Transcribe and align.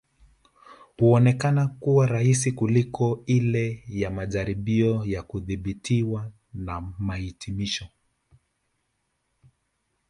Huonekana 0.99 1.67
kuwa 1.67 2.05
rahisi 2.07 2.51
kuliko 2.51 3.23
ile 3.25 3.83
ya 3.89 4.11
majaribio 4.11 5.03
ya 5.05 5.23
kudhibitiwa 5.23 6.31
na 6.53 6.81
mahitimisho 6.81 7.87